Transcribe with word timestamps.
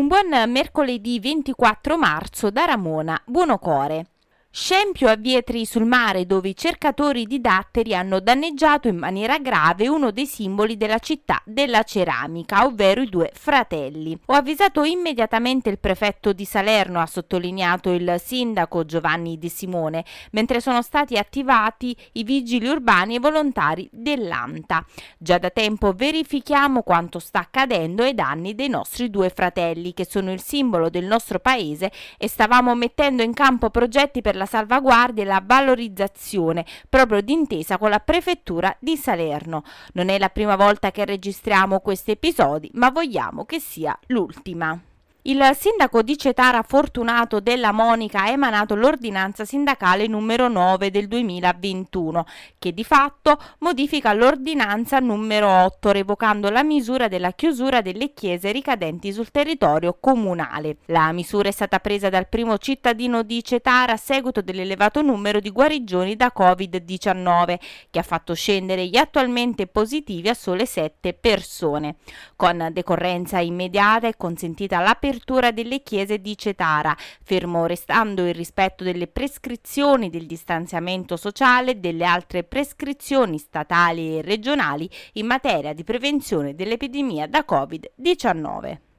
Un 0.00 0.06
buon 0.06 0.50
mercoledì 0.50 1.20
24 1.20 1.98
marzo 1.98 2.50
da 2.50 2.64
Ramona 2.64 3.20
Buonocore. 3.26 4.06
Scempio 4.52 5.08
a 5.08 5.14
Vietri 5.14 5.64
sul 5.64 5.84
mare 5.84 6.26
dove 6.26 6.48
i 6.48 6.56
cercatori 6.56 7.24
di 7.24 7.40
datteri 7.40 7.94
hanno 7.94 8.18
danneggiato 8.18 8.88
in 8.88 8.96
maniera 8.96 9.38
grave 9.38 9.86
uno 9.86 10.10
dei 10.10 10.26
simboli 10.26 10.76
della 10.76 10.98
città 10.98 11.40
della 11.44 11.84
ceramica, 11.84 12.64
ovvero 12.64 13.00
i 13.00 13.08
due 13.08 13.30
fratelli. 13.32 14.18
Ho 14.26 14.32
avvisato 14.32 14.82
immediatamente 14.82 15.70
il 15.70 15.78
prefetto 15.78 16.32
di 16.32 16.44
Salerno, 16.44 16.98
ha 16.98 17.06
sottolineato 17.06 17.92
il 17.92 18.16
sindaco 18.18 18.84
Giovanni 18.84 19.38
De 19.38 19.48
Simone, 19.48 20.04
mentre 20.32 20.60
sono 20.60 20.82
stati 20.82 21.16
attivati 21.16 21.96
i 22.14 22.24
vigili 22.24 22.66
urbani 22.66 23.14
e 23.14 23.20
volontari 23.20 23.88
dell'ANTA. 23.92 24.84
Già 25.16 25.38
da 25.38 25.50
tempo 25.50 25.92
verifichiamo 25.92 26.82
quanto 26.82 27.20
sta 27.20 27.38
accadendo 27.38 28.02
ai 28.02 28.16
danni 28.16 28.56
dei 28.56 28.68
nostri 28.68 29.10
due 29.10 29.30
fratelli, 29.30 29.94
che 29.94 30.04
sono 30.04 30.32
il 30.32 30.42
simbolo 30.42 30.90
del 30.90 31.04
nostro 31.04 31.38
paese 31.38 31.92
e 32.18 32.26
stavamo 32.26 32.74
mettendo 32.74 33.22
in 33.22 33.32
campo 33.32 33.70
progetti 33.70 34.20
per 34.20 34.38
la 34.40 34.46
salvaguardia 34.46 35.22
e 35.22 35.26
la 35.26 35.42
valorizzazione, 35.44 36.64
proprio 36.88 37.20
d'intesa 37.20 37.76
con 37.76 37.90
la 37.90 38.00
prefettura 38.00 38.74
di 38.80 38.96
Salerno. 38.96 39.62
Non 39.92 40.08
è 40.08 40.18
la 40.18 40.30
prima 40.30 40.56
volta 40.56 40.90
che 40.90 41.04
registriamo 41.04 41.80
questi 41.80 42.12
episodi, 42.12 42.70
ma 42.74 42.90
vogliamo 42.90 43.44
che 43.44 43.60
sia 43.60 43.96
l'ultima. 44.06 44.89
Il 45.24 45.50
sindaco 45.54 46.00
di 46.00 46.16
Cetara 46.16 46.62
Fortunato 46.62 47.40
della 47.40 47.72
Monica 47.72 48.22
ha 48.22 48.30
emanato 48.30 48.74
l'ordinanza 48.74 49.44
sindacale 49.44 50.06
numero 50.06 50.48
9 50.48 50.90
del 50.90 51.08
2021, 51.08 52.24
che 52.58 52.72
di 52.72 52.84
fatto 52.84 53.38
modifica 53.58 54.14
l'ordinanza 54.14 54.98
numero 54.98 55.46
8, 55.64 55.90
revocando 55.90 56.48
la 56.48 56.62
misura 56.62 57.06
della 57.08 57.32
chiusura 57.32 57.82
delle 57.82 58.14
chiese 58.14 58.50
ricadenti 58.50 59.12
sul 59.12 59.30
territorio 59.30 59.98
comunale. 60.00 60.78
La 60.86 61.12
misura 61.12 61.48
è 61.50 61.52
stata 61.52 61.80
presa 61.80 62.08
dal 62.08 62.26
primo 62.26 62.56
cittadino 62.56 63.22
di 63.22 63.44
Cetara 63.44 63.92
a 63.92 63.98
seguito 63.98 64.40
dell'elevato 64.40 65.02
numero 65.02 65.38
di 65.38 65.50
guarigioni 65.50 66.16
da 66.16 66.32
Covid-19, 66.34 67.58
che 67.90 67.98
ha 67.98 68.02
fatto 68.02 68.32
scendere 68.32 68.86
gli 68.86 68.96
attualmente 68.96 69.66
positivi 69.66 70.30
a 70.30 70.34
sole 70.34 70.64
7 70.64 71.12
persone. 71.12 71.96
Con 72.36 72.70
decorrenza 72.72 73.38
immediata 73.40 74.06
è 74.06 74.16
consentita 74.16 74.78
l'apertura 74.80 75.08
l'apertura 75.10 75.50
delle 75.50 75.82
chiese 75.82 76.20
di 76.20 76.36
Cetara, 76.38 76.96
fermo 77.22 77.66
restando 77.66 78.26
il 78.26 78.34
rispetto 78.34 78.84
delle 78.84 79.08
prescrizioni 79.08 80.08
del 80.08 80.26
distanziamento 80.26 81.16
sociale 81.16 81.72
e 81.72 81.76
delle 81.76 82.04
altre 82.04 82.44
prescrizioni 82.44 83.38
statali 83.38 84.18
e 84.18 84.22
regionali 84.22 84.88
in 85.14 85.26
materia 85.26 85.72
di 85.72 85.82
prevenzione 85.82 86.54
dell'epidemia 86.54 87.26
da 87.26 87.44
Covid-19. 87.48 88.89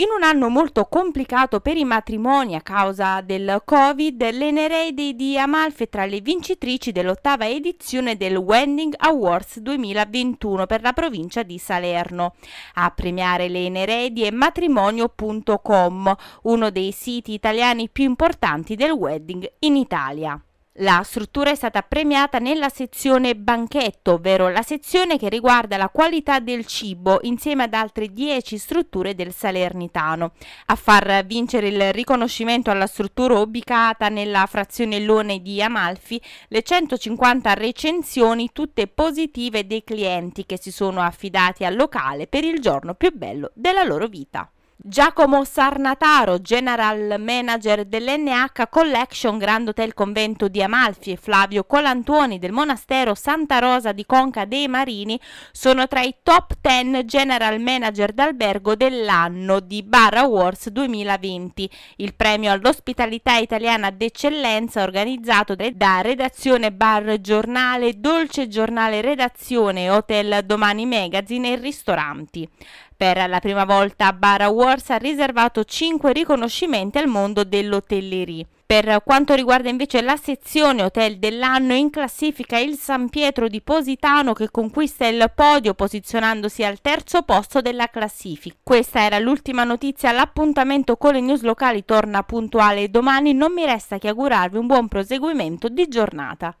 In 0.00 0.10
un 0.16 0.22
anno 0.22 0.48
molto 0.48 0.84
complicato 0.84 1.58
per 1.58 1.76
i 1.76 1.82
matrimoni 1.82 2.54
a 2.54 2.60
causa 2.60 3.20
del 3.20 3.62
Covid, 3.64 4.30
le 4.30 4.52
Nereidi 4.52 5.16
di 5.16 5.36
Amalfi 5.36 5.88
tra 5.88 6.06
le 6.06 6.20
vincitrici 6.20 6.92
dell'ottava 6.92 7.48
edizione 7.48 8.16
del 8.16 8.36
Wedding 8.36 8.94
Awards 8.96 9.58
2021 9.58 10.66
per 10.66 10.82
la 10.82 10.92
provincia 10.92 11.42
di 11.42 11.58
Salerno. 11.58 12.36
A 12.74 12.92
premiare 12.92 13.48
le 13.48 13.68
Nereidi 13.68 14.22
è 14.22 14.30
matrimonio.com, 14.30 16.16
uno 16.42 16.70
dei 16.70 16.92
siti 16.92 17.32
italiani 17.32 17.88
più 17.88 18.04
importanti 18.04 18.76
del 18.76 18.92
wedding 18.92 19.50
in 19.58 19.74
Italia. 19.74 20.40
La 20.80 21.02
struttura 21.04 21.50
è 21.50 21.56
stata 21.56 21.82
premiata 21.82 22.38
nella 22.38 22.68
sezione 22.68 23.34
banchetto, 23.34 24.12
ovvero 24.12 24.48
la 24.48 24.62
sezione 24.62 25.18
che 25.18 25.28
riguarda 25.28 25.76
la 25.76 25.88
qualità 25.88 26.38
del 26.38 26.66
cibo 26.66 27.18
insieme 27.22 27.64
ad 27.64 27.74
altre 27.74 28.12
10 28.12 28.56
strutture 28.58 29.16
del 29.16 29.32
Salernitano. 29.32 30.34
A 30.66 30.76
far 30.76 31.24
vincere 31.26 31.66
il 31.66 31.92
riconoscimento 31.92 32.70
alla 32.70 32.86
struttura 32.86 33.40
ubicata 33.40 34.08
nella 34.08 34.46
frazione 34.46 35.00
Lone 35.00 35.42
di 35.42 35.60
Amalfi, 35.60 36.22
le 36.46 36.62
150 36.62 37.54
recensioni 37.54 38.50
tutte 38.52 38.86
positive 38.86 39.66
dei 39.66 39.82
clienti 39.82 40.46
che 40.46 40.60
si 40.60 40.70
sono 40.70 41.00
affidati 41.00 41.64
al 41.64 41.74
locale 41.74 42.28
per 42.28 42.44
il 42.44 42.60
giorno 42.60 42.94
più 42.94 43.10
bello 43.12 43.50
della 43.52 43.82
loro 43.82 44.06
vita. 44.06 44.48
Giacomo 44.80 45.42
Sarnataro, 45.42 46.40
General 46.40 47.16
Manager 47.18 47.84
dell'NH 47.84 48.68
Collection 48.70 49.36
Grand 49.36 49.66
Hotel 49.66 49.92
Convento 49.92 50.46
di 50.46 50.62
Amalfi 50.62 51.10
e 51.10 51.16
Flavio 51.16 51.64
Colantuoni 51.64 52.38
del 52.38 52.52
Monastero 52.52 53.16
Santa 53.16 53.58
Rosa 53.58 53.90
di 53.90 54.06
Conca 54.06 54.44
dei 54.44 54.68
Marini 54.68 55.20
sono 55.50 55.88
tra 55.88 56.02
i 56.02 56.14
top 56.22 56.58
10 56.60 57.04
General 57.06 57.60
Manager 57.60 58.12
d'albergo 58.12 58.76
dell'anno 58.76 59.58
di 59.58 59.82
Bar 59.82 60.14
Awards 60.18 60.68
2020, 60.68 61.68
il 61.96 62.14
premio 62.14 62.52
all'ospitalità 62.52 63.36
italiana 63.36 63.90
d'eccellenza 63.90 64.84
organizzato 64.84 65.56
da 65.56 66.02
Redazione 66.02 66.70
Bar 66.70 67.20
Giornale, 67.20 67.98
Dolce 67.98 68.46
Giornale 68.46 69.00
Redazione, 69.00 69.90
Hotel 69.90 70.44
Domani 70.44 70.86
Magazine 70.86 71.54
e 71.54 71.56
ristoranti. 71.56 72.48
Per 72.98 73.28
la 73.28 73.38
prima 73.38 73.64
volta 73.64 74.12
Bar 74.12 74.42
Awards 74.42 74.90
ha 74.90 74.96
riservato 74.96 75.62
5 75.62 76.12
riconoscimenti 76.12 76.98
al 76.98 77.06
mondo 77.06 77.44
dell'hotellerie. 77.44 78.44
Per 78.66 79.02
quanto 79.04 79.34
riguarda 79.34 79.68
invece 79.68 80.02
la 80.02 80.16
sezione 80.16 80.82
hotel 80.82 81.20
dell'anno, 81.20 81.74
in 81.74 81.90
classifica 81.90 82.58
il 82.58 82.74
San 82.76 83.08
Pietro 83.08 83.46
di 83.46 83.62
Positano 83.62 84.32
che 84.32 84.50
conquista 84.50 85.06
il 85.06 85.30
podio 85.32 85.74
posizionandosi 85.74 86.64
al 86.64 86.80
terzo 86.80 87.22
posto 87.22 87.60
della 87.60 87.86
classifica. 87.86 88.56
Questa 88.64 89.00
era 89.00 89.20
l'ultima 89.20 89.62
notizia, 89.62 90.10
l'appuntamento 90.10 90.96
con 90.96 91.12
le 91.12 91.20
news 91.20 91.42
locali 91.42 91.84
torna 91.84 92.24
puntuale 92.24 92.90
domani, 92.90 93.32
non 93.32 93.52
mi 93.52 93.64
resta 93.64 93.98
che 93.98 94.08
augurarvi 94.08 94.58
un 94.58 94.66
buon 94.66 94.88
proseguimento 94.88 95.68
di 95.68 95.86
giornata. 95.86 96.52